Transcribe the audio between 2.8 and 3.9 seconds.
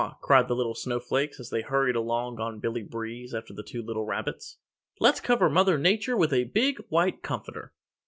Breeze after the two